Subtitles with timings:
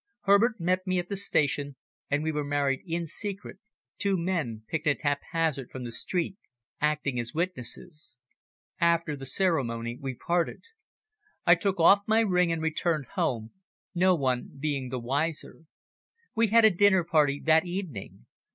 [0.21, 1.75] Herbert met me at the station,
[2.09, 3.59] and we were married in secret,
[3.99, 6.37] two men, picked at haphazard from the street,
[6.79, 8.17] acting as witnesses.
[8.79, 10.63] After the ceremony we parted.
[11.45, 13.51] I took off my ring and returned home,
[13.93, 15.65] no one being the wiser.
[16.33, 18.25] We had a dinner party that evening.